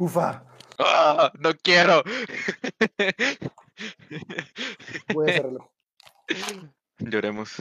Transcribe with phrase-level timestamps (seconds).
[0.00, 0.42] Ufa.
[0.78, 1.30] ¡Ah!
[1.38, 2.02] no quiero.
[5.12, 5.70] Voy a cerrarlo.
[6.98, 7.56] Lloremos.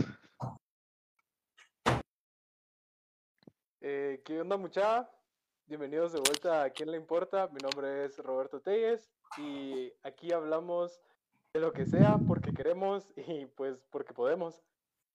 [3.82, 5.10] Eh, ¿Qué onda, mucha?
[5.66, 7.50] Bienvenidos de vuelta a ¿Quién le importa?
[7.52, 11.02] Mi nombre es Roberto Telles y aquí hablamos
[11.54, 14.64] de lo que sea porque queremos y pues porque podemos.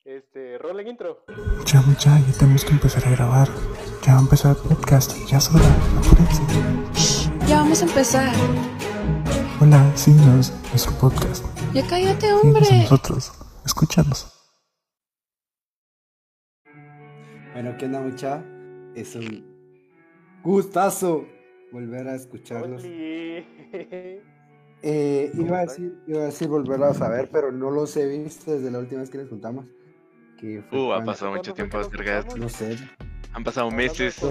[0.04, 1.25] Este, rolling intro.
[1.64, 3.48] Ya, mucha, ya tenemos que empezar a grabar.
[4.02, 5.16] Ya va a empezar el podcast.
[5.27, 5.64] Ya es hora.
[5.96, 6.73] Apúrense.
[7.55, 8.34] Ya vamos a empezar.
[9.60, 11.45] Hola, síguenos, nuestro podcast.
[11.73, 12.66] Ya cállate, a hombre.
[12.83, 13.33] nosotros.
[13.65, 14.27] Escúchanos.
[17.52, 18.45] Bueno, ¿qué onda, mucha?
[18.97, 19.45] Es un
[20.42, 21.27] gustazo
[21.70, 22.83] volver a escucharlos.
[24.86, 28.06] Eh, ¿Cómo iba, a decir, iba a decir volverlos a ver, pero no los he
[28.06, 29.64] visto desde la última vez que les juntamos.
[30.39, 33.03] Que fue Uh, ha pasado mucho ¿Cuándo fue tiempo que nos acerca de No sé.
[33.34, 34.16] Han pasado meses.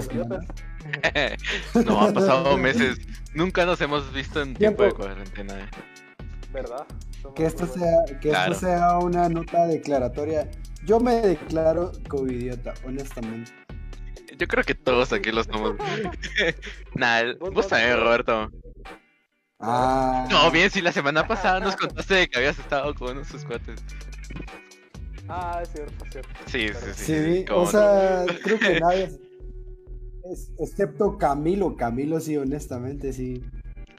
[1.85, 2.99] No, han pasado meses.
[3.33, 5.59] Nunca nos hemos visto en tiempo de cuarentena.
[5.59, 5.69] eh.
[6.51, 6.85] ¿Verdad?
[7.21, 8.53] Somos Que esto sea, que Claro.
[8.53, 10.49] esto sea una nota declaratoria.
[10.83, 13.51] Yo me declaro covidiota, honestamente.
[14.37, 15.75] Yo creo que todos aquí lo somos.
[16.95, 17.97] nah, Vos también.
[17.99, 18.51] Roberto.
[19.59, 20.27] Ah.
[20.29, 23.45] No, bien, si la semana pasada nos contaste de que habías estado con unos sus
[23.45, 23.81] cuates.
[25.29, 26.29] Ah, es cierto, es cierto.
[26.47, 27.05] Sí, sí, sí.
[27.05, 27.71] Sí, o no.
[27.71, 29.03] sea, creo que nadie.
[30.31, 31.75] es- excepto Camilo.
[31.75, 33.43] Camilo, sí, honestamente, sí.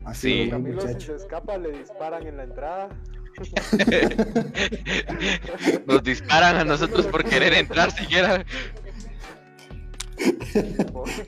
[0.05, 0.51] Así Sí.
[0.51, 2.89] Camilo, si se escapa, le disparan en la entrada.
[5.87, 8.45] Nos disparan a nosotros por querer entrar siquiera.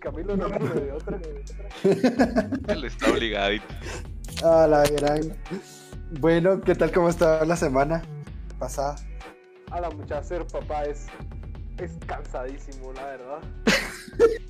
[0.01, 1.19] Camilo no de otra.
[2.69, 3.55] Él está obligado.
[4.45, 5.21] Ah, la gran.
[6.21, 6.93] Bueno, ¿qué tal?
[6.93, 8.03] ¿Cómo está la semana
[8.59, 8.95] pasada?
[9.71, 11.07] A la muchacha ser papá es,
[11.79, 13.41] es cansadísimo, la verdad.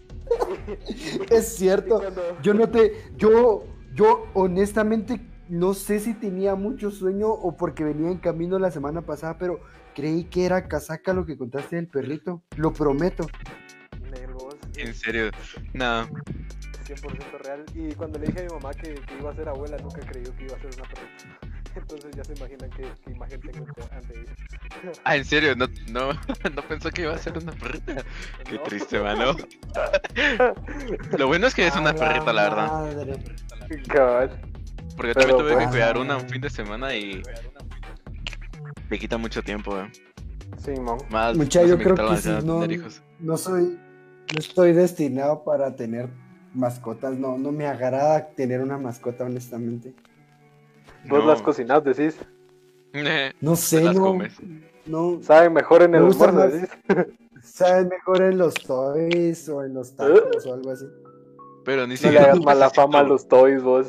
[1.30, 1.98] Es cierto.
[2.00, 2.92] Cuando- Yo no te.
[3.16, 8.72] Yo, yo honestamente no sé si tenía mucho sueño o porque venía en camino la
[8.72, 9.60] semana pasada, pero
[9.94, 12.42] creí que era casaca lo que contaste del perrito.
[12.56, 13.26] Lo prometo.
[14.76, 15.30] En serio.
[15.72, 16.08] No.
[16.84, 17.64] 100% real.
[17.74, 20.34] Y cuando le dije a mi mamá que, que iba a ser abuela, nunca creyó
[20.36, 21.45] que iba a ser una perrita.
[21.76, 24.24] Entonces ya se imaginan qué, qué imagen tengo ante-.
[25.04, 26.12] Ah, en serio, no, no,
[26.54, 27.96] no pensó que iba a ser una perrita.
[28.44, 28.62] Qué No.
[28.62, 29.36] triste, mano.
[31.18, 33.20] Lo bueno es que es una perrita, la verdad.
[33.88, 34.40] Cabal.
[34.96, 36.00] Porque Pero, también tuve que pues, cuidar ah.
[36.00, 37.22] una un fin de semana y
[38.88, 39.90] me quita mucho tiempo, eh.
[40.64, 40.98] Sí, mam.
[41.10, 42.66] Más Mucha, yo creo que sí, no,
[43.20, 43.78] no soy,
[44.32, 46.08] no estoy destinado para tener
[46.54, 49.94] mascotas, no, no me agrada tener una mascota, honestamente.
[51.08, 51.30] Vos No.
[51.30, 52.16] las cocinas, decís.
[53.40, 54.32] No sé, no, comes.
[54.86, 56.68] no, Saben mejor en el almuerzo, más- decís.
[57.42, 60.86] saben mejor en los toys o en los tacos o algo así.
[61.64, 62.24] Pero ni No le siquiera.
[62.26, 63.88] hagas mala fama a los toys, vos.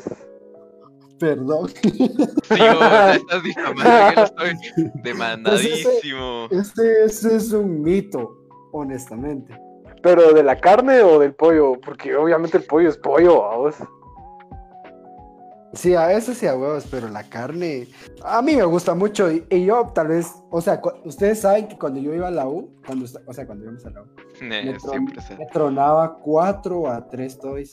[1.18, 1.68] Perdón.
[1.82, 2.08] Sí,
[2.52, 4.52] estás difamando estoy
[5.02, 6.46] demandadísimo.
[6.50, 8.36] Este, este es un mito,
[8.72, 9.58] honestamente.
[10.02, 13.74] Pero de la carne o del pollo, porque obviamente el pollo es pollo, vos.
[15.74, 17.86] Sí, a eso sí a huevos, pero la carne
[18.24, 21.76] a mí me gusta mucho y, y yo tal vez, o sea, ustedes saben que
[21.78, 24.06] cuando yo iba a la U, cuando, o sea, cuando íbamos a la U,
[24.40, 27.72] Eh, me, tron- me tronaba cuatro a tres toys,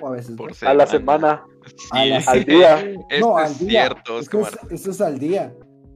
[0.00, 0.62] o a veces por dos.
[0.64, 1.44] A la semana,
[1.92, 2.28] A la Sí.
[2.28, 2.80] al día.
[2.80, 3.68] Esto no, es al día.
[3.82, 5.54] cierto, Esto es, esto es al día.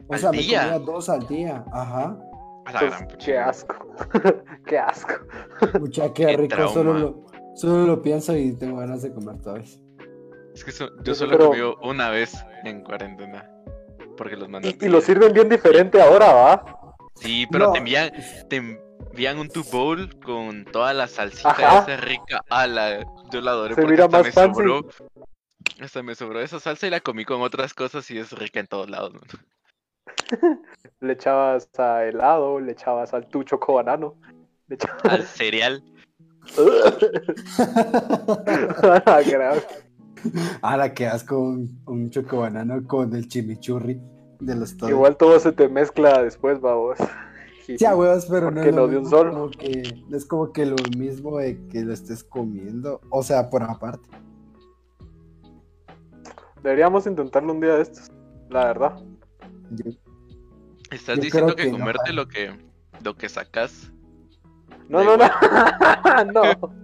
[0.08, 0.62] O ¿Al sea, día?
[0.62, 1.64] me comía dos al día.
[1.72, 2.16] Ajá.
[2.66, 3.74] A la Pues, gran qué asco.
[4.66, 5.12] qué asco.
[5.80, 6.68] Mucha, qué Qué rico.
[6.68, 9.80] Solo lo, solo lo pienso y tengo ganas de comer toys.
[10.60, 12.34] Es que so- yo solo he comido una vez
[12.64, 13.48] en cuarentena.
[14.18, 14.76] Porque los mandé.
[14.78, 16.62] Y, y lo sirven bien diferente ahora, ¿va?
[17.14, 17.72] Sí, pero No.
[17.72, 18.12] te envían,
[18.50, 21.78] te envían un tu bowl con toda la salsita Ajá.
[21.90, 22.44] esa rica.
[22.50, 24.54] Ah, la, yo la adoré Se porque mira hasta más me fancy.
[24.60, 24.86] sobró.
[25.80, 28.66] Hasta me sobró esa salsa y la comí con otras cosas y es rica en
[28.66, 29.14] todos lados.
[29.14, 29.22] man.
[31.00, 34.14] Le echabas a helado, le echabas al tu choco banano.
[34.68, 35.04] Le echabas...
[35.06, 35.82] Al cereal.
[40.24, 40.58] Ah.
[40.62, 44.00] Ahora que asco un, un chocobanano con el chimichurri
[44.40, 44.92] de los toys.
[44.92, 46.98] Igual todo se te mezcla después, vamos.
[47.64, 49.32] Sí, a huevos, pero no es lo de un solo.
[49.32, 53.00] como que es como que lo mismo de que lo estés comiendo.
[53.10, 54.08] O sea, por aparte.
[56.62, 58.10] Deberíamos intentarlo un día de estos,
[58.48, 58.96] la verdad.
[59.70, 59.92] Yo-
[60.90, 62.50] Estás Yo diciendo que, que comerte lo que
[63.04, 63.92] lo que sacas.
[64.88, 65.24] No, no, no.
[66.32, 66.79] no.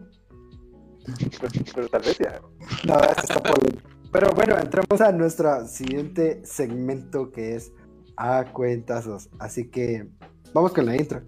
[1.07, 2.41] Pero, pero tal vez ya.
[2.87, 3.89] No, esto está polémico.
[4.13, 7.73] Pero bueno, entramos a nuestro siguiente segmento que es
[8.17, 9.29] a cuentazos.
[9.39, 10.09] Así que
[10.53, 11.23] vamos con la intro.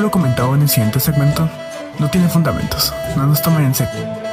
[0.00, 1.48] lo comentado en el siguiente segmento
[1.98, 2.94] no tiene fundamentos.
[3.16, 4.27] No nos tomen en serio.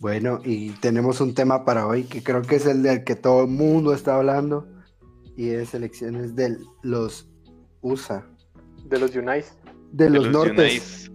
[0.00, 3.42] Bueno, y tenemos un tema para hoy que creo que es el del que todo
[3.42, 4.66] el mundo está hablando
[5.36, 7.28] y es elecciones de los
[7.82, 8.26] USA,
[8.86, 9.58] De los Unites.
[9.92, 11.12] de De los, los nortes.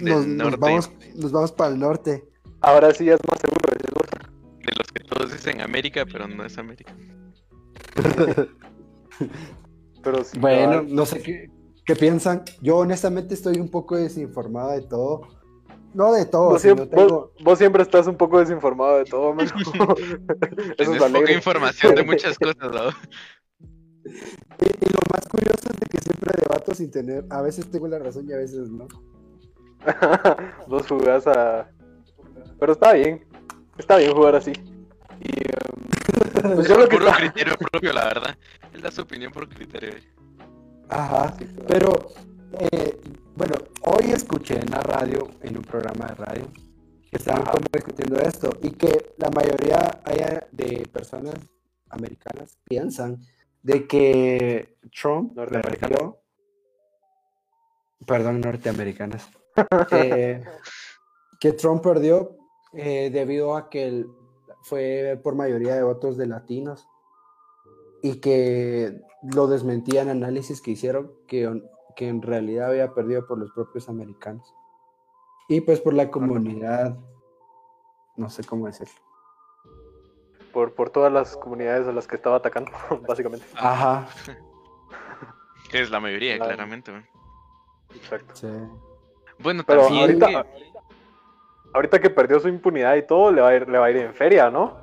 [0.00, 0.56] Nos, nos norte.
[0.60, 2.28] vamos, nos vamos para el norte.
[2.60, 4.02] Ahora sí ya es más seguro decirlo.
[4.64, 6.94] De los que todos dicen América, pero no es América.
[10.00, 11.50] Pero sí, Bueno, no sé qué,
[11.84, 12.44] qué piensan.
[12.62, 15.22] Yo honestamente estoy un poco desinformado de todo.
[15.98, 17.08] No de todo, Vos, siempre, tengo...
[17.08, 19.48] vos- vos siempre estás un poco desinformado de todo, man.
[20.76, 22.90] Tienes poca información de muchas cosas, ¿no?
[24.04, 27.24] Y, y lo más curioso es de que siempre debato sin tener...
[27.30, 28.86] A veces tengo la razón y a veces no.
[30.68, 31.68] Vos jugás a.
[32.60, 33.26] Pero está bien.
[33.76, 34.52] Está bien jugar así.
[35.20, 35.32] Y.
[36.54, 38.38] pues yo lo que criterio propio, la verdad.
[38.72, 39.94] Él da su opinión por criterio.
[40.88, 41.34] Ajá,
[41.66, 41.90] pero
[42.60, 43.00] eh,
[43.38, 46.44] bueno, hoy escuché en la radio, en un programa de radio,
[47.08, 50.00] que estaban como discutiendo esto y que la mayoría
[50.50, 51.36] de personas
[51.88, 53.22] americanas piensan
[53.62, 55.98] de que Trump Norteamericanas.
[55.98, 56.18] perdió,
[58.04, 59.28] perdón, norteamericanas,
[59.92, 60.42] eh,
[61.38, 62.36] que Trump perdió
[62.72, 64.06] eh, debido a que él
[64.62, 66.88] fue por mayoría de votos de latinos
[68.02, 71.46] y que lo desmentían análisis que hicieron que,
[71.98, 74.54] que en realidad había perdido por los propios americanos
[75.48, 76.96] y pues por la comunidad
[78.14, 78.94] no sé cómo decirlo
[80.52, 82.70] por, por todas las comunidades a las que estaba atacando,
[83.08, 83.44] básicamente.
[83.56, 84.06] ajá
[85.70, 86.50] Que es la mayoría, Claro.
[86.50, 86.92] claramente.
[86.92, 87.04] man.
[87.94, 88.34] Exacto.
[88.36, 88.46] sí.
[89.38, 90.72] Bueno, Pero también ahorita, que-
[91.74, 93.96] ahorita que perdió su impunidad y todo, le va a ir, le va a ir
[93.96, 94.78] en feria, ¿no?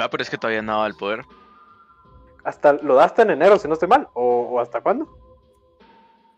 [0.00, 1.24] Va, pero es que todavía no daba el poder.
[2.44, 4.08] Hasta lo da hasta en enero, si no estoy mal.
[4.14, 5.17] ¿O, o hasta cuándo?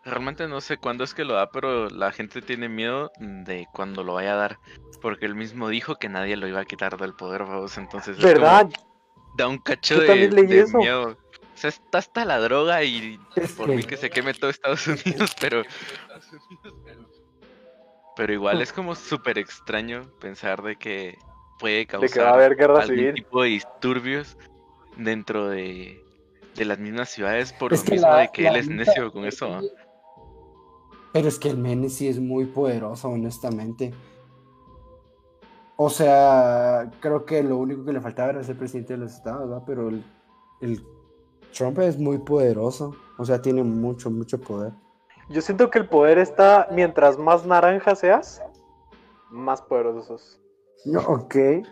[0.04, 4.02] Realmente no sé cuándo es que lo da, pero la gente tiene miedo de cuando
[4.02, 4.58] lo vaya a dar.
[5.02, 7.76] Porque él mismo dijo que nadie lo iba a quitar del poder, vamos.
[7.78, 8.70] Entonces es ¿Verdad?
[8.70, 11.08] como- da un cacho Yo de, miedo.
[11.10, 11.16] O
[11.60, 14.86] sea, está hasta la droga y Es por que- mí que se queme todo Estados
[15.06, 15.62] Unidos, pero...
[18.16, 21.16] Pero igual es como súper extraño pensar de que
[21.58, 23.14] puede De causar que va a haber guerra algún civil.
[23.14, 24.36] tipo de disturbios
[24.96, 26.02] dentro de,
[26.56, 29.24] de las mismas ciudades por Es lo mismo la- de que él es necio con
[29.24, 29.54] eso.
[29.54, 29.60] ¿ah?
[31.12, 33.92] Pero es que el Mene sí es muy poderoso, honestamente.
[35.76, 39.48] O sea, creo que lo único que le faltaba era ser presidente de los estados,
[39.48, 39.64] ¿verdad?
[39.66, 40.04] Pero el,
[40.60, 40.84] el
[41.56, 42.94] Trump es muy poderoso.
[43.18, 44.72] O sea, tiene mucho, mucho poder.
[45.30, 48.42] Yo siento que el poder está, mientras más naranja seas,
[49.30, 50.40] más poderoso sos.
[50.84, 51.34] No, ok.
[51.34, 51.62] es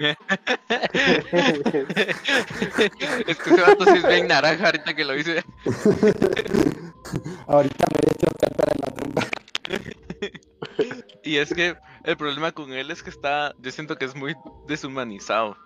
[3.38, 5.42] que ese vato sí es bien naranja ahorita que lo hice.
[7.46, 9.22] Ahorita me he hecho cantar en la tumba.
[11.22, 14.34] Y es que el problema con él es que está, yo siento que es muy
[14.66, 15.56] deshumanizado.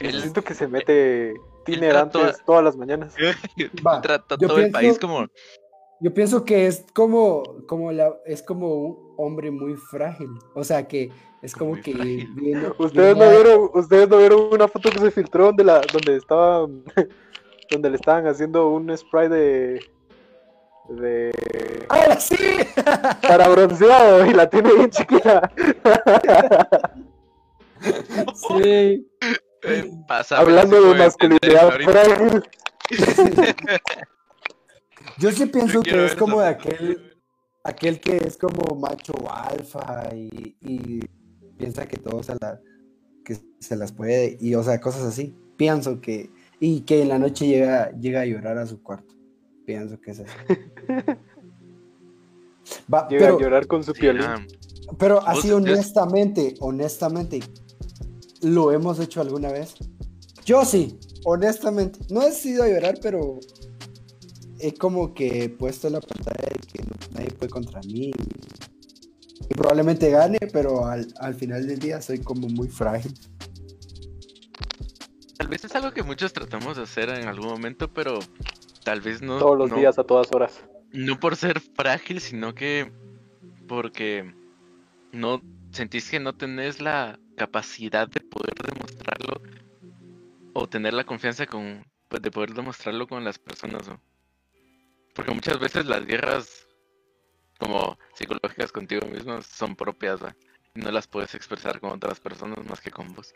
[0.00, 1.34] Yo Él siento que se mete
[1.64, 3.14] tiner trató- antes todas las mañanas.
[3.86, 5.26] Va, trata yo todo el pienso- país como
[6.00, 10.30] Yo pienso que es como, como la, es como un hombre muy frágil.
[10.54, 11.10] O sea que
[11.42, 14.98] es como Muy que viene- Ustedes no a- vieron, ustedes no vieron una foto que
[15.00, 16.66] se filtró donde la, donde estaba,
[17.70, 19.90] donde le estaban haciendo un spray de,
[20.88, 22.36] de ¡Ah, sí!
[23.22, 25.50] para bronceado y la tiene bien chiquita.
[28.34, 29.08] Sí.
[29.62, 32.42] eh, pasa Hablando de masculinidad frágil.
[35.18, 37.16] Yo sí pienso que es como de aquel,
[37.62, 41.00] aquel que es como macho alfa y, y
[41.56, 42.60] piensa que todo se, la,
[43.24, 45.36] que se las puede y o sea, cosas así.
[45.56, 46.30] Pienso que,
[46.60, 49.17] y que en la noche llega, llega a llorar a su cuarto.
[49.68, 50.32] Pienso que es así.
[52.92, 54.24] Va, Llega pero, a llorar con su piolín.
[54.98, 57.40] pero así honestamente, honestamente,
[58.40, 59.74] ¿lo hemos hecho alguna vez?
[60.46, 61.98] Yo sí, honestamente.
[62.08, 63.40] No he sido a llorar, pero
[64.58, 66.82] he como que he puesto la pantalla de que
[67.12, 68.10] nadie puede contra mí.
[69.50, 73.12] Y probablemente gane, pero al, al final del día soy como muy frágil.
[75.36, 78.18] Tal vez es algo que muchos tratamos de hacer en algún momento, pero
[78.88, 79.38] tal vez no.
[79.38, 80.64] Todos los no- días, a todas horas.
[80.92, 82.90] No por ser frágil, sino que
[83.66, 84.34] porque
[85.12, 85.42] no
[85.72, 89.42] sentís que no tenés la capacidad de poder demostrarlo
[90.54, 94.00] o tener la confianza con pues, de poder demostrarlo con las personas, ¿no?
[95.14, 96.66] Porque muchas veces las guerras
[97.58, 100.34] como psicológicas contigo mismo son propias, ¿va?
[100.74, 103.34] Y no las puedes expresar con otras personas más que con vos.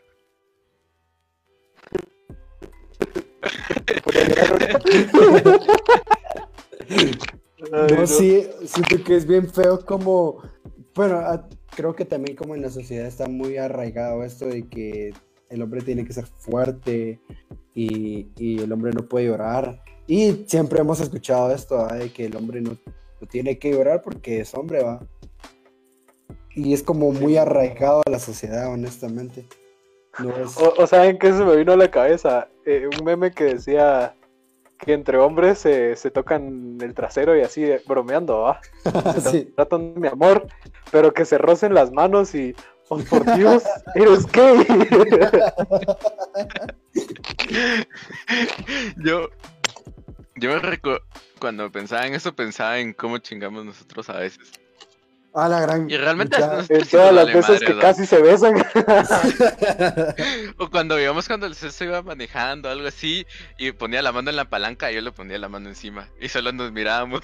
[6.89, 7.11] Ay,
[7.71, 10.41] No, sí, siento que es bien feo como,
[10.93, 15.13] bueno, creo que también como en la sociedad está muy arraigado esto de que
[15.49, 17.19] el hombre tiene que ser fuerte
[17.73, 19.81] y, y el hombre no puede llorar.
[20.07, 22.77] Y siempre hemos escuchado esto, de que el hombre no,
[23.21, 24.99] no tiene que llorar porque es hombre, va.
[26.55, 29.45] Y es como muy arraigado a la sociedad, honestamente.
[30.19, 30.57] No es...
[30.57, 32.47] O, o ¿saben qué se me vino a la cabeza?
[32.65, 34.15] Eh, un meme que decía
[34.83, 38.59] que entre hombres se, se tocan el trasero y así eh, bromeando, ¿va?
[39.13, 39.53] Se sí.
[39.55, 40.47] tratan de mi amor,
[40.91, 42.53] pero que se rocen las manos y,
[42.89, 43.63] oh por Dios,
[43.95, 44.65] eres gay.
[48.97, 49.29] Yo,
[50.35, 51.01] yo me recuerdo,
[51.39, 54.51] cuando pensaba en eso, pensaba en cómo chingamos nosotros a veces.
[55.35, 55.89] A la gran...
[55.89, 56.63] Y realmente Ya.
[56.69, 57.79] en todas las veces madre, que ¿no?
[57.81, 58.53] casi se besan.
[60.57, 63.25] O cuando veíamos cuando el César iba manejando, algo así,
[63.57, 66.07] y ponía la mano en la palanca, y yo le ponía la mano encima.
[66.21, 67.21] Y solo nos mirábamos.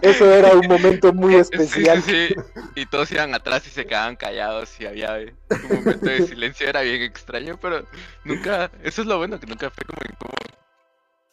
[0.00, 2.02] Eso era un momento muy especial.
[2.02, 2.34] sí, sí.
[2.74, 6.80] Y todos iban atrás y se quedaban callados y había un momento de silencio, era
[6.80, 7.84] bien extraño, pero
[8.24, 10.55] nunca, eso es lo bueno, que nunca fue como incómodo.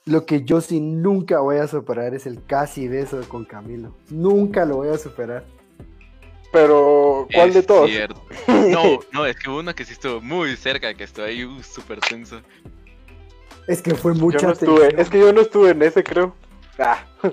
[0.05, 3.95] Lo que yo sí nunca voy a superar es el casi beso con Camilo.
[4.09, 5.45] Nunca lo voy a superar.
[6.51, 7.89] Pero, ¿cuál Es de todos?
[7.89, 8.21] cierto.
[8.47, 11.63] No, no, es que hubo uno que sí estuvo muy cerca, que estuvo ahí uh,
[11.63, 12.41] súper tenso.
[13.67, 16.35] Es que fue Yo mucha no estuve, es que yo no estuve en ese, creo.
[16.77, 17.31] Ah, No,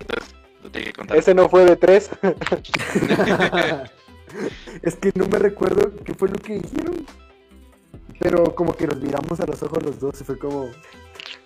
[0.00, 0.34] entonces,
[0.72, 1.16] que contar.
[1.16, 2.10] ese no fue de tres.
[4.82, 7.06] es que no me recuerdo qué fue lo que dijeron.
[8.20, 10.70] Pero como que nos miramos a los ojos los dos y fue como...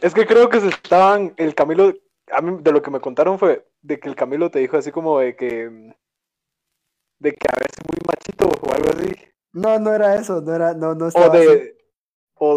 [0.01, 1.95] Es que creo que se estaban, el Camilo,
[2.31, 4.91] a mí de lo que me contaron fue de que el Camilo te dijo así
[4.91, 5.71] como de que,
[7.21, 9.15] de que a veces muy machito o algo así.
[9.53, 11.47] No, no era eso, no era, no, no O estaba así.
[11.47, 11.79] de,
[12.35, 12.57] o,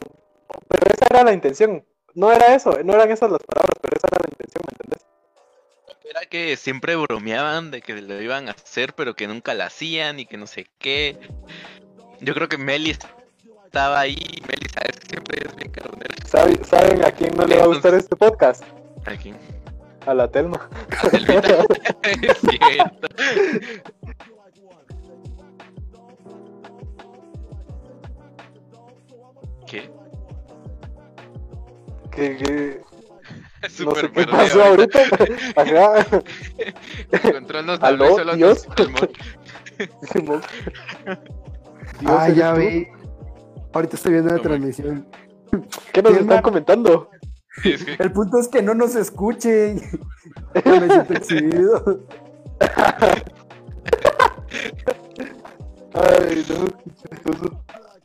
[0.68, 1.86] pero esa era la intención.
[2.16, 5.06] No era eso, no eran esas las palabras, pero esa era la intención, ¿me entendés?
[6.10, 10.20] Era que siempre bromeaban de que lo iban a hacer, pero que nunca lo hacían
[10.20, 11.20] y que no sé qué.
[12.20, 12.96] Yo creo que Meli
[13.68, 14.16] estaba ahí.
[14.48, 15.72] Meli, sabes que siempre es bien.
[16.26, 18.64] ¿Sabe- ¿Saben a quién no le va a gustar este podcast?
[19.06, 19.34] Aquí.
[20.06, 20.70] A la Telma.
[22.22, 23.08] Es cierto.
[29.68, 29.90] ¿Qué?
[32.12, 32.82] que, que-
[33.62, 35.00] no Súper sé qué pasó ahorita.
[35.56, 36.06] Ajá.
[37.12, 37.66] El control
[42.06, 42.60] Ah, ¿eres ya tú?
[42.62, 42.88] vi.
[43.77, 45.05] Ahorita estoy viendo la transmisión.
[45.93, 46.41] ¿Qué nos están man.
[46.41, 47.12] comentando?
[47.62, 49.79] Sí, es que El punto es que no nos escuchen.
[50.65, 52.03] Me siento exhibido.
[55.93, 56.65] Ay, no.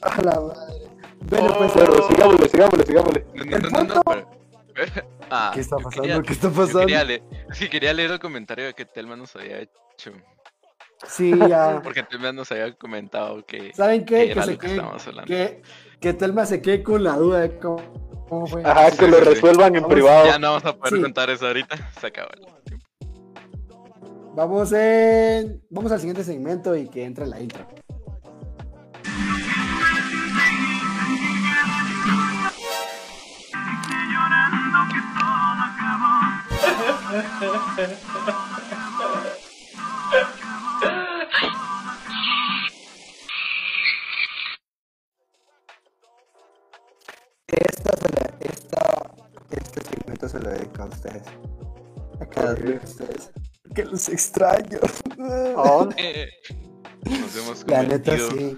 [0.03, 0.91] A la madre.
[1.23, 3.27] Bueno, pues, Pero sigámosle, sigámosle, sigámosle.
[3.35, 4.29] No, no, no, no, pero-
[5.31, 6.03] Ah, ¿qué está pasando?
[6.03, 6.81] quería- ¿Qué está pasando?
[6.81, 10.13] Quería leer, es que quería leer el comentario de que Telma nos había hecho.
[11.07, 11.81] Sí, ya.
[11.85, 14.25] Porque Telma nos había comentado que, ¿Saben que qué?
[14.27, 14.83] Que, era se que quede,
[15.27, 15.63] que,
[16.01, 18.63] que Telma se quede con la duda de cómo, cómo fue.
[18.65, 19.29] Ajá, Sí, que lo sí, sí.
[19.31, 20.27] resuelvan en Vamos, privado.
[20.27, 21.03] Ya no vamos a poder Sí.
[21.03, 21.77] contar eso ahorita.
[22.01, 22.87] Se acabó el tiempo.
[24.35, 25.63] Vamos en.
[25.71, 27.67] Vamos al siguiente segmento y que entre la intro.
[37.13, 38.59] Esta
[50.43, 51.23] lo dedico a ustedes.
[52.21, 53.31] A cada uno de ustedes.
[53.75, 54.79] Que los extraño.
[55.57, 56.29] Oh, Eh,
[57.05, 58.57] Nos hemos La neta sí.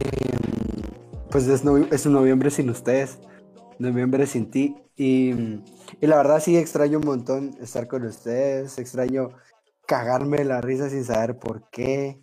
[0.00, 3.18] Em, Pues es, novi- es un noviembre sin ustedes,
[3.78, 4.76] noviembre sin ti.
[4.96, 5.30] Y,
[6.00, 9.30] y la verdad sí extraño un montón estar con ustedes, extraño
[9.86, 12.20] cagarme la risa sin saber por qué.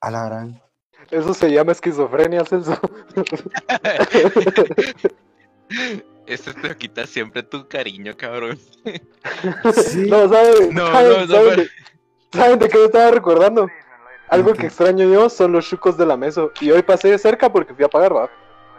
[0.00, 0.62] A la gran.
[1.10, 2.78] eso se llama esquizofrenia, Celso.
[6.26, 8.58] Esto te quita siempre tu cariño, cabrón.
[9.74, 11.68] Sí, No, ¿saben, No, ¿saben, no, no, saben de,
[12.32, 13.68] ¿saben de qué me estaba recordando?
[14.28, 16.42] Algo que extraño yo son los chucos de la mesa.
[16.60, 18.30] Y hoy pasé de cerca porque fui a pagar, va.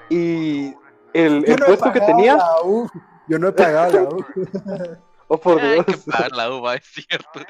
[0.10, 0.76] Y
[1.14, 2.38] el, el no puesto que tenía.
[2.64, 2.88] U.
[3.28, 4.26] Yo no he pagado la U.
[5.32, 5.86] Oh, por Hay Dios.
[5.86, 7.42] que pagar la uva, es cierto.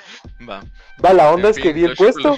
[0.48, 0.62] Va.
[1.04, 2.36] Va, la onda En es que vi el puesto.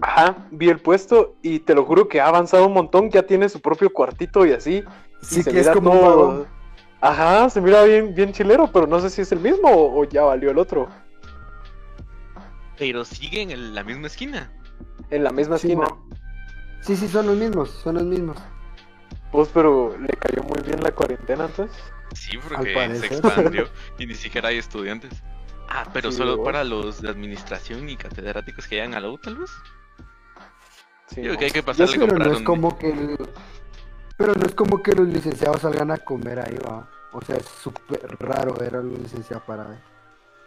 [0.00, 3.10] Ajá, vi el puesto y te lo juro que ha avanzado un montón.
[3.10, 4.82] Ya tiene su propio cuartito y así.
[5.22, 6.46] Sí que es como todo-.
[7.00, 10.04] Ajá, se mira bien, bien chilero, pero no sé si es el mismo o, o
[10.04, 10.88] ya valió el otro.
[12.78, 14.50] Pero sigue en el- la misma esquina.
[15.10, 15.86] En la misma Sí, esquina.
[15.88, 16.08] mo.
[16.82, 18.36] Sí, sí, son los mismos, son los mismos.
[19.32, 21.76] Pues, pero le cayó muy bien la cuarentena entonces.
[22.14, 23.68] Sí, Al porque se expandió
[23.98, 25.10] y ni siquiera hay estudiantes.
[25.68, 26.44] Ah, pero Sí, solo vos.
[26.46, 29.50] para los de administración y catedráticos que llegan a la U, tal vez.
[31.08, 31.38] Sí, Yo creo no.
[31.38, 33.28] que hay que pasarle sí, a Pero comprar no es un- como que el-
[34.16, 36.88] pero no es como que los licenciados salgan a comer ahí, va.
[37.12, 39.78] O sea, es súper raro ver a los licenciados para ver.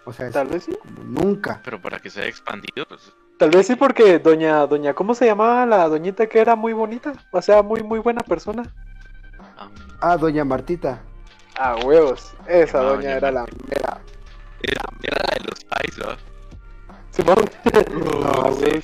[0.05, 0.77] O sea, es Tal vez sí.
[0.81, 1.61] como nunca.
[1.63, 3.11] Pero para que sea expandido, pues.
[3.37, 7.13] Tal vez sí porque doña, doña, ¿cómo se llamaba la doñita que era muy bonita?
[7.31, 8.63] O sea, muy, muy buena persona.
[9.57, 9.69] ah,
[10.01, 11.01] Ah, doña Martita.
[11.57, 12.33] Ah, huevos.
[12.47, 14.01] Esa doña doña era la mera.
[14.61, 14.81] era,
[15.23, 16.17] la de los pais, ¿verdad?
[17.11, 17.49] Simón.
[18.21, 18.63] No, Ah, sí.
[18.65, 18.83] huevos.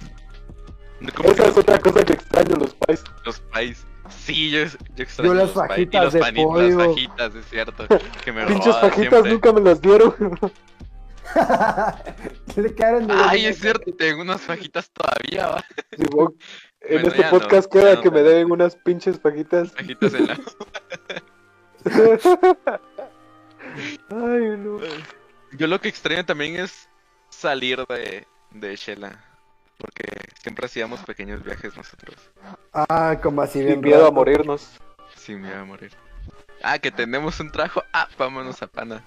[1.15, 3.04] ¿Cómo Esa es otra cosa que extraño los pais.
[3.25, 3.86] los pais?
[4.09, 5.65] Sí, yo, yo extraño las los.
[5.65, 6.77] Y fajitas los de panitos, pollo.
[6.77, 7.88] las fajitas, es cierto.
[8.24, 9.31] Que me Pinches fajitas siempre.
[9.31, 10.13] nunca me las dieron.
[12.53, 15.63] ¿Qué le quedaron de Ay, es cierto, tengo unas fajitas todavía.
[15.91, 16.33] En Bueno,
[17.07, 19.71] este no, podcast queda no que me deben unas pinches fajitas.
[19.74, 20.39] Fajitas en la.
[24.09, 24.79] Ay, no.
[25.51, 26.89] Yo lo que extraño también es
[27.29, 29.19] salir de, de Shela.
[29.77, 30.05] Porque
[30.41, 32.15] siempre hacíamos pequeños viajes nosotros.
[32.74, 34.70] Ah, como así bien Sin miedo a morirnos.
[35.15, 35.91] Sin miedo a morir.
[36.63, 37.84] Ah, que tenemos un trabajo.
[37.94, 39.03] Ah, vámonos a Pana.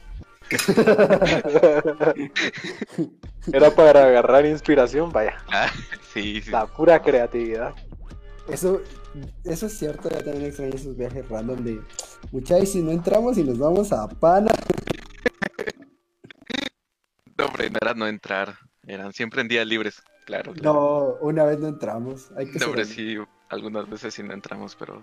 [3.52, 5.36] Era para agarrar inspiración, vaya.
[5.48, 5.70] Ah,
[6.12, 6.50] sí, sí.
[6.50, 7.74] La pura creatividad.
[8.48, 8.80] Eso,
[9.44, 11.82] eso es cierto, yo también extraño esos viajes random de
[12.32, 14.50] muchachos, si no entramos y nos vamos a Pana.
[17.36, 18.56] No, hombre, no era no entrar.
[18.86, 20.02] Eran siempre en días libres.
[20.28, 20.52] Claro.
[20.52, 20.72] claro.
[20.74, 22.30] No, una vez no entramos.
[22.36, 23.16] Hay que No, hombre, ser- sí.
[23.48, 25.00] Algunas veces sí no entramos, pero.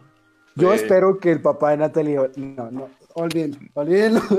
[0.53, 2.19] Yo espero que el papá de Natalie.
[2.37, 4.21] No, no, olvídenlo, olvídenlo.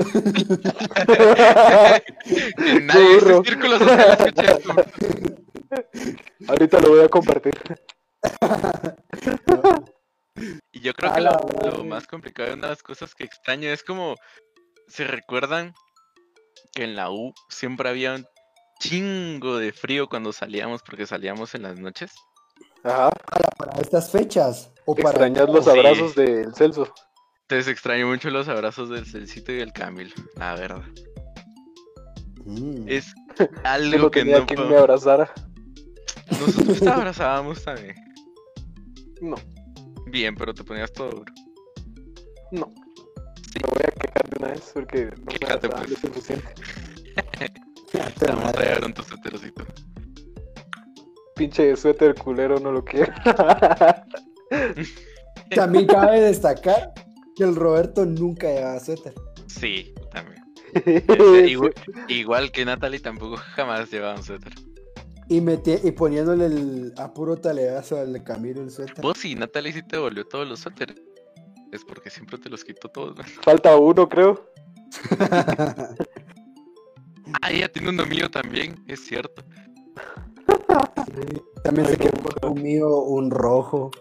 [2.57, 4.73] Que nadie de este círculo social esto.
[6.47, 7.53] Ahorita lo voy a compartir.
[10.71, 13.83] Y yo creo que lo más complicado de una de las cosas que extraño es
[13.83, 14.13] como
[14.87, 15.73] se recuerdan
[16.73, 18.25] que en la U siempre había un
[18.79, 22.11] chingo de frío cuando salíamos porque salíamos en las noches.
[22.83, 23.09] Ajá.
[23.57, 24.71] Para estas fechas.
[24.85, 25.09] O para.
[25.09, 25.71] Extrañar los Sí.
[25.71, 26.93] abrazos del Celso.
[27.41, 30.83] Entonces extraño mucho los abrazos del Celcito y del Camil, la verdad.
[32.45, 32.87] Mm.
[32.87, 33.13] Es
[33.63, 35.31] algo no que tenía no quien puedo- me abrazara.
[36.31, 37.95] Nosotros te abrazábamos también.
[39.21, 39.35] No,
[40.05, 41.33] Bien, pero te ponías todo duro.
[42.51, 42.67] no.
[42.67, 46.03] Me voy a quejar de una vez porque no me Quéjate, abrazaban pues.
[46.03, 46.53] lo suficiente.
[47.91, 48.65] Te Vamos a madre.
[48.65, 49.65] llevar un tostoterocito.
[51.35, 53.13] Pinche suéter culero no lo quiero.
[55.55, 56.93] También cabe destacar
[57.35, 59.13] que el Roberto nunca llevaba suéter.
[59.47, 60.43] Sí, también.
[60.85, 61.73] Ese, igual,
[62.07, 64.53] igual que Natalie tampoco jamás llevaba un suéter.
[65.29, 69.01] Y, metí, y poniéndole el a puro taleazo al Camilo el suéter.
[69.01, 70.97] Vos sí, Natalie sí te volvió todos los suéteres.
[71.71, 73.17] Es porque siempre te los quitó todos.
[73.17, 73.23] ¿no?
[73.43, 74.49] Falta uno, creo.
[77.41, 79.43] Ah, ella tiene uno mío también, es cierto.
[81.05, 83.91] Sí, También se quedó con un mío, un rojo.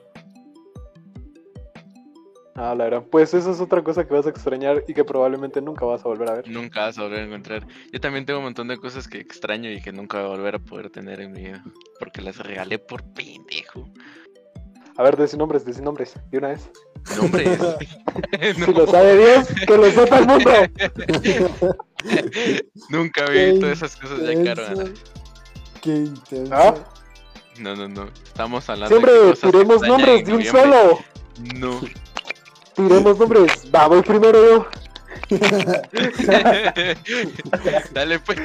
[2.54, 3.04] Ah, la verdad.
[3.10, 6.08] Pues eso es otra cosa que vas a extrañar y que probablemente nunca vas a
[6.08, 6.48] volver a ver.
[6.48, 7.66] Nunca vas a volver a encontrar.
[7.92, 10.54] Yo también tengo un montón de cosas que extraño y que nunca voy a volver
[10.54, 11.62] a poder tener en mi vida.
[11.98, 13.90] Porque las regalé por pendejo.
[14.96, 16.14] A ver, decí nombres, decí nombres.
[16.30, 16.70] De una vez.
[17.16, 17.44] No, hombre.
[18.54, 20.50] Si lo sabe Dios, que lo sepa el mundo.
[22.90, 24.84] Nunca Qué vi todas esas cosas ya claro.
[25.82, 26.54] Qué intenso.
[26.54, 26.74] ¿Ah?
[27.58, 28.08] No, no, no.
[28.24, 30.98] Estamos hablando Siempre de cosas tiremos nombres de un solo.
[31.54, 31.80] No.
[32.74, 33.66] Tiremos nombres.
[33.74, 34.68] Va, voy primero yo.
[37.92, 38.38] Dale pues.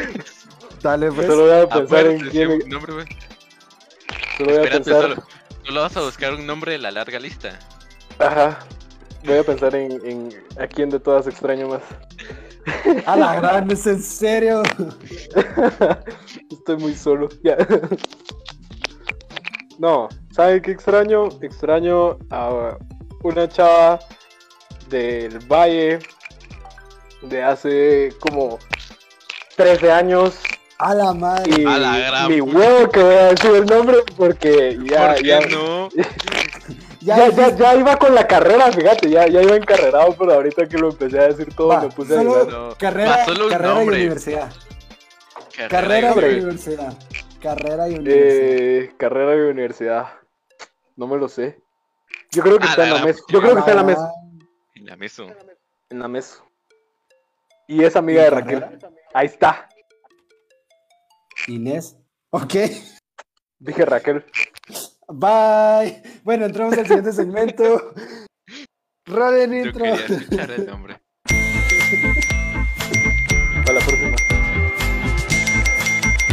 [0.81, 1.27] Dale, pues.
[1.27, 2.61] Solo voy a pensar en quién.
[2.61, 3.07] sí, nombre, pues.
[4.37, 5.01] Solo voy a Espérate, pensar.
[5.01, 5.23] solo,
[5.65, 7.59] solo vas a buscar un nombre de la larga lista.
[8.19, 8.59] Ajá.
[9.23, 11.81] Voy a pensar en, en a quién de todas extraño más.
[13.05, 14.61] A la gran, es en serio.
[16.51, 17.29] Estoy muy solo.
[17.43, 17.57] Ya.
[19.79, 21.29] No, ¿sabe qué extraño?
[21.41, 22.77] Extraño a
[23.23, 23.99] una chava
[24.89, 25.99] del Valle
[27.23, 28.59] de hace como
[29.57, 30.35] 13 años
[30.77, 31.61] A la madre.
[31.61, 35.15] y A la gran mi huevo que voy a decir el nombre porque ya, ¿Por
[35.21, 35.89] qué ya, no?
[37.01, 40.77] Ya, ya, ya iba con la carrera, fíjate, ya, ya iba encarrerado, pero ahorita que
[40.77, 42.45] lo empecé a decir todo Va, me puse a solo-.
[42.45, 42.75] No.
[42.77, 44.51] Carrera, Va, solo un carrera y universidad.
[45.69, 46.93] Carrera Carrera y universidad.
[47.41, 48.37] Carrera y universidad.
[48.37, 50.07] Eh, carrera y universidad.
[50.95, 51.59] No me lo sé.
[52.31, 53.23] Yo creo que A está la en la mesa.
[53.29, 54.09] Yo creo que está en la mesa.
[54.09, 54.29] Ah,
[54.75, 55.23] En la mesa.
[55.89, 56.43] En la mesa.
[57.67, 58.59] Y es amiga de Raquel.
[58.61, 58.89] carrera?
[59.13, 59.69] Ahí está.
[61.47, 61.97] Inés.
[62.29, 62.53] Ok.
[63.59, 64.25] Dije Raquel.
[65.13, 66.01] Bye.
[66.23, 67.93] Bueno, entramos al siguiente segmento.
[69.05, 69.83] Roden Yo intro.
[69.83, 71.01] quería escuchar el nombre.
[73.65, 74.15] Para la próxima.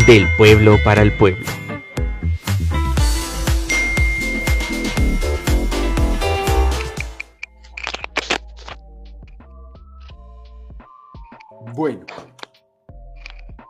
[0.07, 1.45] Del pueblo para el pueblo.
[11.75, 12.07] Bueno.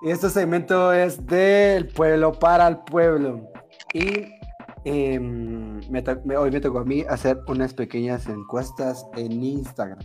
[0.02, 3.50] Y este segmento es del pueblo para el pueblo.
[3.92, 4.37] Y
[4.84, 9.98] em, me to- me- hoy me tocó a mí hacer unas pequeñas encuestas en Instagram.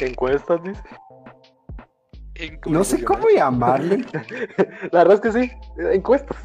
[0.00, 0.82] ¿Encuestas, dice?
[2.66, 4.04] No sé cómo llamarle.
[4.92, 5.50] La verdad es que sí.
[5.92, 6.36] Encuestas.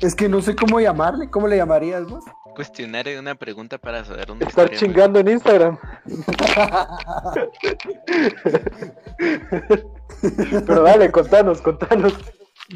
[0.00, 1.30] Es que no sé cómo llamarle.
[1.30, 2.24] ¿Cómo le llamarías vos?
[2.54, 4.80] Cuestionar una pregunta para saber una Estar historia, güey.
[4.80, 5.78] chingando en Instagram.
[10.66, 12.14] Pero dale, contanos, contanos.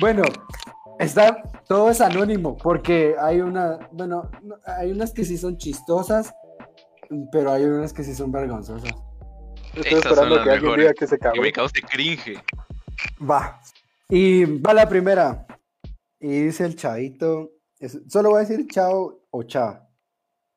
[0.01, 0.23] Bueno,
[0.98, 6.33] está, todo es anónimo porque hay una, bueno, no- hay unas que sí son chistosas,
[7.33, 8.90] pero hay unas que sí son vergonzosas.
[9.74, 11.35] Estoy Esas esperando que alguien diga que se cagó.
[11.35, 12.35] Que me cause cringe.
[13.20, 13.61] Va.
[14.09, 15.46] Y va la primera.
[16.20, 19.88] Y dice el chavito, es- solo voy a decir chao o chava.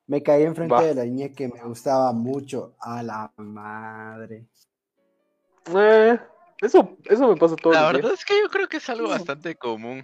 [0.06, 0.84] Me caí enfrente Va.
[0.84, 2.76] de la niña que me gustaba mucho.
[2.80, 4.46] A la madre.
[5.76, 6.18] Eh,
[6.62, 9.56] eso, eso me pasa todo La verdad es que yo creo que es algo bastante
[9.56, 10.04] común.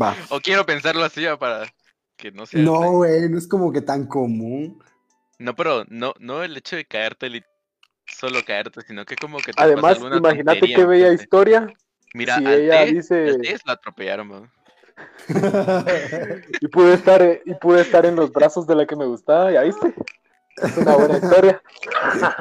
[0.00, 0.16] Va.
[0.30, 1.64] O quiero pensarlo así ah, para
[2.16, 2.62] que no sea.
[2.62, 4.82] No, güey, no es como que tan común.
[5.38, 7.44] No, pero no, no el hecho de caerte,
[8.06, 11.74] solo caerte, sino que como que te pasa Además, alguna imagínate tontería qué bella historia.
[12.12, 14.50] Mira, si al ella dice- al la atropellaron, man.
[16.60, 19.62] Y pude estar, y pude estar en los brazos de la que me gustaba, ¿ya
[19.62, 19.94] viste?
[20.56, 21.62] Es una buena historia.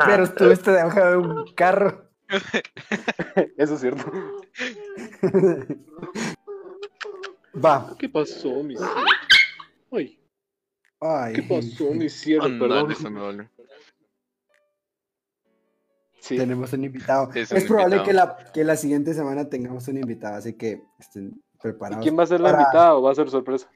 [0.06, 2.09] Pero estuviste debajo de un carro.
[3.58, 4.12] Eso es cierto.
[7.64, 7.96] Va.
[7.98, 8.92] ¿Qué pasó, mi cielo?
[9.92, 10.20] Ay,
[11.02, 11.34] Ay.
[11.34, 12.48] ¿qué pasó, mi cielo?
[12.48, 12.92] No, Perdón.
[12.92, 13.50] eso me dolió.
[16.20, 16.38] Sí.
[16.38, 17.32] Tenemos un invitado.
[17.34, 18.36] Es Es, un probable invitado.
[18.38, 22.04] que la, que la siguiente semana tengamos un invitado, así que estén ¿Y preparados.
[22.04, 23.70] quién va a ser la para invitada o va a ser sorpresa?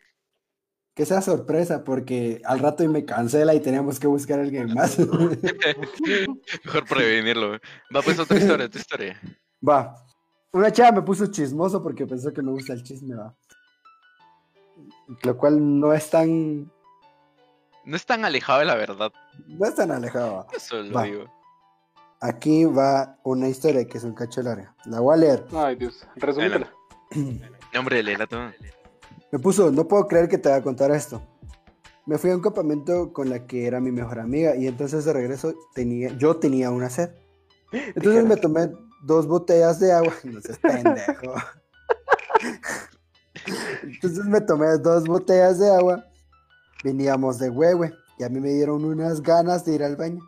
[0.95, 4.73] Que sea sorpresa, porque al rato y me cancela y tenemos que buscar a alguien
[4.73, 4.97] más.
[6.63, 7.53] Mejor prevenirlo.
[7.95, 9.19] Va, pues otra historia, otra historia.
[9.67, 9.95] va.
[10.51, 13.33] Una chava me puso chismoso porque pensó que me gusta el chisme, va.
[15.23, 16.71] Lo cual no es tan.
[17.85, 19.11] No es tan alejado de la verdad.
[19.47, 20.35] No es tan alejado.
[20.35, 20.47] va.
[20.55, 21.03] Eso lo Va.
[21.03, 21.25] digo.
[22.21, 24.75] Aquí va una historia que es un cacho larga.
[24.85, 25.45] La voy a leer.
[25.53, 26.05] Ay, Dios.
[26.17, 26.71] Resúmela.
[27.77, 28.37] Hombre, léela tú.
[29.33, 31.19] Me puso, no puedo creer que te voy a contar esto.
[32.05, 35.11] Me fui a un campamento con la que era mi mejor amiga y entonces de
[35.11, 37.09] regreso tenía, yo tenía una sed.
[37.71, 38.69] Entonces me tomé
[39.05, 40.13] dos botellas de agua.
[40.23, 41.33] No seas pendejo.
[43.81, 46.05] Entonces me tomé dos botellas de agua.
[46.83, 50.21] Veníamos de Huehue y a mí me dieron unas ganas de ir al baño.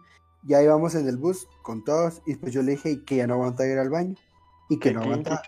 [0.47, 3.35] Ya íbamos en el bus con todos y pues yo le dije que ya no
[3.35, 4.15] aguantaba ir al baño
[4.67, 5.11] y que Qué no kinky.
[5.11, 5.41] aguantaba.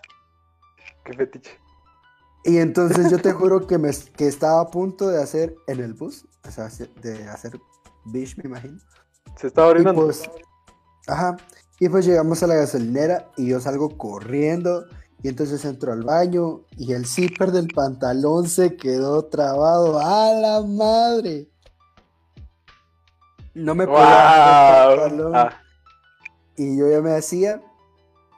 [1.03, 1.66] Qué fetiche.
[2.47, 5.93] Y entonces yo te juro que, me, que estaba a punto de hacer en el
[5.93, 6.69] bus, o sea,
[7.03, 7.59] de hacer
[8.05, 8.79] bish, me imagino.
[9.37, 10.05] Se estaba Y orinando.
[10.05, 10.31] pues,
[11.07, 11.37] ajá.
[11.79, 14.85] Y pues llegamos a la gasolinera y yo salgo corriendo
[15.23, 19.99] y entonces entro al baño y el zipper del pantalón se quedó trabado.
[19.99, 21.49] ¡A la madre!
[23.55, 25.35] No me podía pantalón.
[25.35, 25.51] Ah,
[26.55, 27.61] Y yo ya me hacía.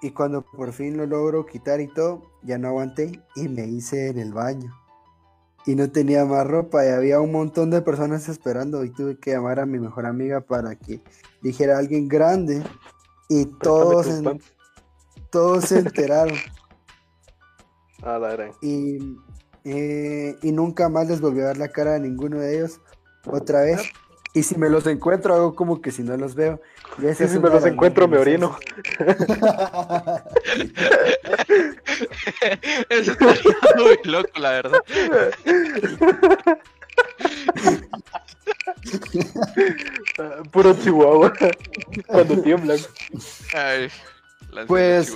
[0.01, 4.07] Y cuando por fin lo logro quitar y todo, ya no aguanté y me hice
[4.09, 4.73] en el baño.
[5.65, 9.31] Y no tenía más ropa y había un montón de personas esperando y tuve que
[9.31, 11.01] llamar a mi mejor amiga para que
[11.41, 12.63] dijera a alguien grande.
[13.27, 14.41] Y todos, en-
[15.29, 16.38] todos se enteraron.
[18.01, 18.51] Ah, la gran.
[18.62, 19.17] Y,
[19.65, 22.79] eh, y nunca más les volví a ver la cara a ninguno de ellos
[23.27, 23.81] otra vez.
[24.33, 26.61] Y si me los encuentro, hago como que si no los veo.
[26.99, 28.55] Y si me los encuentro, me orino.
[32.89, 34.79] Eso estaría muy loco, la verdad.
[40.51, 41.33] Puro chihuahua.
[42.07, 42.77] Cuando tiemblan.
[43.55, 43.89] Ay,
[44.67, 45.15] Pues.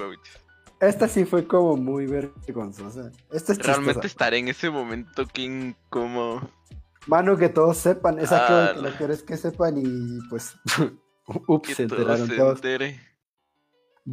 [0.79, 3.09] Esta sí fue como muy vergonzosa.
[3.31, 4.07] Esta es Realmente chistosa.
[4.07, 6.49] estaré en ese momento que incómodo.
[7.07, 8.19] Mano, que todos sepan.
[8.19, 10.55] Esa Ah, que la- lo que es que sepan y pues.
[11.47, 12.55] Ups, Que se enteraron se todos.
[12.57, 12.99] entere.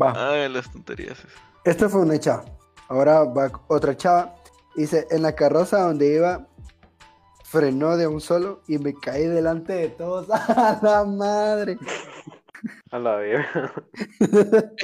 [0.01, 0.13] Va.
[0.33, 1.19] Ay, las tonterías.
[1.65, 2.45] Esta fue una chava.
[2.89, 4.35] Ahora va otra chava.
[4.77, 6.47] Dice: En la carroza donde iba,
[7.45, 10.29] frenó de un solo y me caí delante de todos.
[10.31, 11.79] ¡A la madre!
[12.93, 13.73] A la verga.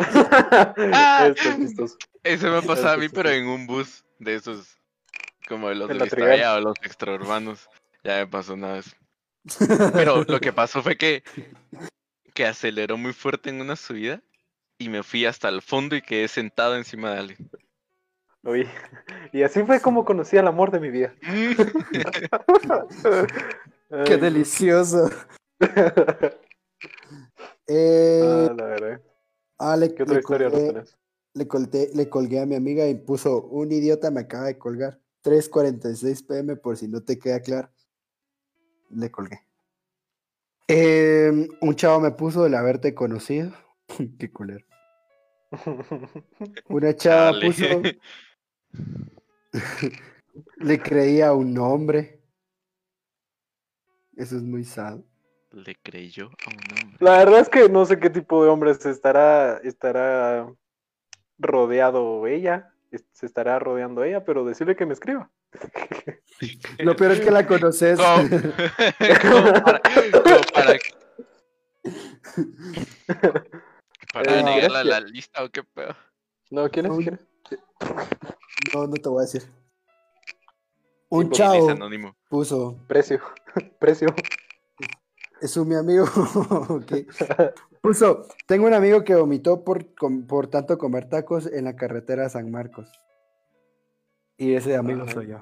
[0.93, 1.31] Ah.
[2.25, 4.77] Eso me pasaba a mí, pero en un bus de esos,
[5.49, 6.57] como los de Bella Trigal.
[6.59, 7.69] o los extraurbanos.
[8.07, 8.95] Ya me pasó una vez.
[9.95, 11.25] Pero lo que pasó fue que,
[12.35, 14.23] que aceleró muy fuerte en una subida
[14.79, 17.51] y me fui hasta el fondo y quedé sentado encima de alguien.
[18.45, 18.69] Uy.
[19.33, 21.13] Y así fue como conocí al amor de mi vida.
[23.91, 25.11] Qué Ay, delicioso.
[27.69, 29.03] Eh, ah, la verdad.
[29.59, 30.97] ah, le, ¿Qué otra le historia colgué- tenés?
[31.35, 35.01] le, colté- le colgué a mi amiga y puso, un idiota me acaba de colgar.
[35.25, 37.69] 3.46 pm por si no te queda claro.
[38.91, 39.41] Le colgué.
[40.69, 43.53] Eh, un chavo me puso el haberte conocido.
[44.19, 44.65] Qué culero.
[46.69, 47.65] Una chava puso,
[50.57, 52.21] le creía a un hombre.
[54.17, 54.99] Eso es muy sad.
[55.53, 56.99] Le creyó a un hombre.
[57.01, 60.53] La verdad es que no sé qué tipo de hombres estará, estará
[61.39, 62.73] rodeado ella.
[63.13, 65.31] Se estará rodeando ella, pero decirle que me escriba.
[66.79, 67.99] Lo peor es que la conoces.
[67.99, 68.29] ¿Cómo?
[68.29, 69.81] ¿Cómo para,
[70.13, 70.79] cómo para,
[74.13, 75.95] para Eh, agregarla a la lista o qué pedo?
[76.51, 76.93] No, ¿quién es?
[76.93, 77.05] Uy.
[77.05, 77.25] ¿Quién es?
[78.75, 79.43] No, no te voy a decir.
[81.09, 82.17] Un porque ¿Quién es chavo anónimo?
[82.29, 83.21] puso, Precio.
[83.79, 84.09] Precio.
[85.41, 86.07] es un mi amigo.
[87.81, 89.87] Puso, tengo un amigo que vomitó por,
[90.27, 92.91] por tanto comer tacos en la carretera a San Marcos.
[94.39, 95.13] Y ese amigo Ajá.
[95.13, 95.39] soy yo.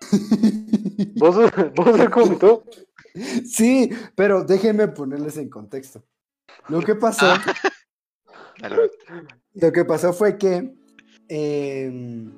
[1.16, 1.36] ¿Vos,
[1.74, 2.62] vos como tú?
[3.44, 6.02] sí, pero déjenme ponerles en contexto.
[6.68, 7.40] Lo que pasó, Ah.
[9.54, 10.74] Lo que pasó fue que,
[11.28, 12.30] em,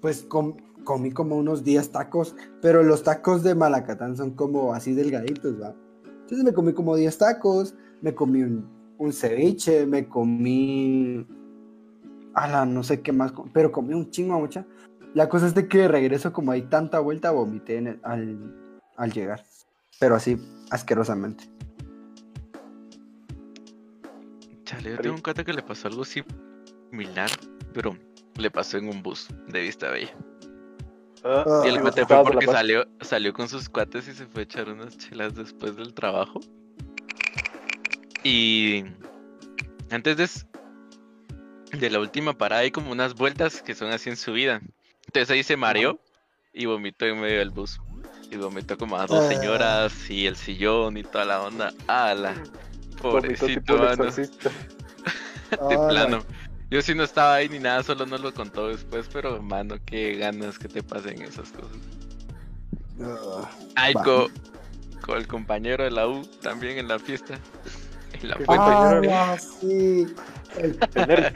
[0.00, 4.92] pues com- comí como unos 10 tacos, pero los tacos de Malacatán son como así
[4.92, 5.74] delgaditos, ¿va?
[6.04, 11.26] Entonces me comí como 10 tacos, me comí un, un ceviche, me comí...
[12.34, 14.66] Ala, no sé qué más, pero comí un chingo mucha.
[15.14, 18.54] La cosa es de que de regreso, como hay tanta vuelta, vomité en el- al,
[18.96, 19.44] al llegar.
[20.00, 20.36] Pero así,
[20.70, 21.44] asquerosamente.
[24.64, 27.30] Chale, yo tengo un cuate que le pasó algo similar,
[27.74, 27.96] pero
[28.38, 30.12] le pasó en un bus de Vista Bella.
[31.24, 34.42] Ah, Y el Ah, cuate fue porque salió, salió con sus cuates y se fue
[34.42, 36.40] a echar unas chelas después del trabajo.
[38.24, 38.84] Y
[39.90, 40.28] antes de,
[41.78, 44.60] de la última parada hay como unas vueltas que son así en subida.
[45.14, 46.00] Entonces ahí se mareó
[46.54, 47.78] y vomitó en medio del bus.
[48.30, 49.28] Y vomitó como a dos Ah.
[49.28, 51.70] señoras y el sillón y toda la onda.
[52.90, 54.10] Tipo Pobrecito, el mano.
[55.50, 55.88] De Ala.
[55.88, 56.24] plano.
[56.70, 60.14] Yo sí no estaba ahí ni nada, solo nos lo contó después, pero mano, qué
[60.14, 61.76] ganas que te pasen esas cosas.
[63.02, 64.02] Ah, Ay, Va.
[64.02, 64.30] co-
[65.02, 67.34] con, el compañero de la U también en la fiesta.
[68.22, 68.64] En la ¿Qué fuente.
[68.64, 70.06] ala, sí.
[70.58, 71.32] El, El nerd.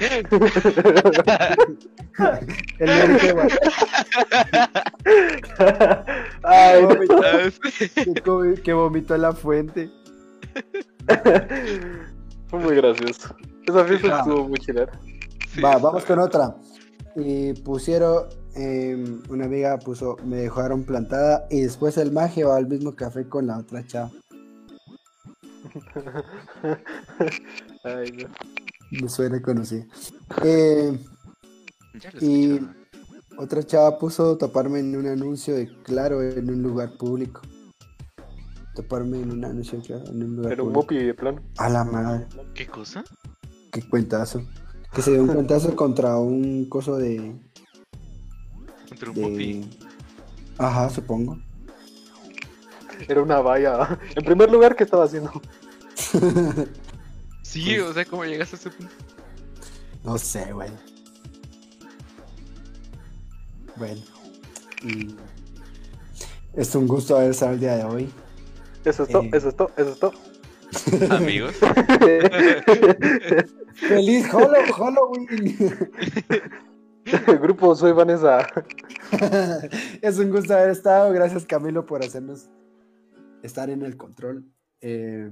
[2.79, 3.49] el nerd que va-
[6.43, 6.97] Ay, no.
[7.71, 7.91] Sí.
[8.63, 9.91] que vomitó en la fuente.
[12.49, 13.35] Fue muy gracioso.
[13.67, 14.21] Esa fiesta Ah.
[14.21, 14.93] estuvo muy chilera.
[15.53, 16.55] Sí, Va, vamos con otra.
[17.17, 18.25] Y pusieron,
[18.55, 23.27] em, una amiga puso, me dejaron plantada y después el maje va al mismo café
[23.29, 24.11] con la otra chava.
[27.85, 28.29] Ay, no.
[28.91, 29.85] Me suena conocida.
[30.45, 30.99] Eh,
[32.21, 32.61] y-
[33.39, 37.43] otra chava puso taparme en un anuncio de claro en un lugar público.
[38.75, 40.95] Taparme en un anuncio de claro en un lugar Era un público.
[40.95, 41.43] mopi de plano.
[41.59, 43.05] A la madre, ¿Qué cosa?
[43.73, 44.43] qué cuentazo.
[44.95, 47.37] Que se dio un cuentazo contra un coso de.
[48.89, 49.21] Contra un de...
[49.23, 49.79] mopi.
[50.59, 51.39] Ajá, supongo.
[53.09, 53.99] Era una valla.
[54.15, 55.31] En primer lugar, ¿qué estaba haciendo?
[57.65, 58.93] Sí, Pues- o sea, ¿cómo llegaste a ese punto?
[60.05, 60.69] No sé, güey.
[63.77, 64.01] Bueno.
[64.83, 65.15] Y
[66.55, 68.11] es un gusto haber estado el día de hoy.
[68.85, 69.31] Eso es todo, Eh.
[69.33, 70.13] eso es todo, eso es todo.
[71.17, 71.55] Amigos.
[73.75, 75.57] ¡Feliz Hallo- Halloween!
[77.43, 78.47] Grupo, soy Vanessa.
[80.03, 81.13] es un gusto haber estado.
[81.13, 82.49] Gracias, Camilo, por hacernos
[83.43, 84.45] estar en el control.
[84.81, 85.31] Eh,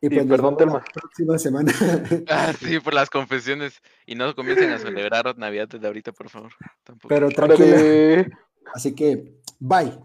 [0.00, 0.84] y pues perdón, la Telma.
[0.92, 1.72] próxima semana.
[2.28, 3.80] Ah, sí, por las confesiones.
[4.06, 6.52] Y no comiencen a celebrar Navidad desde ahorita, por favor.
[6.84, 7.08] Tampoco.
[7.08, 7.66] Pero tranquilo.
[7.66, 8.28] Órale.
[8.74, 9.98] Así que, bye.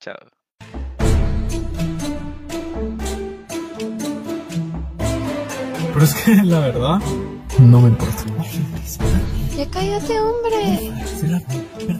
[0.00, 0.16] Chao.
[4.98, 6.98] Pero es que la verdad,
[7.58, 8.24] no me importa.
[9.56, 10.88] Ya cállate, hombre.
[11.02, 11.98] Espera, espera.